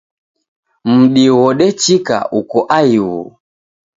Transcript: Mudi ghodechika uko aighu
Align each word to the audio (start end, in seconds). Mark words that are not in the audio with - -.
Mudi 0.89 1.23
ghodechika 1.35 2.17
uko 2.39 2.57
aighu 2.77 3.19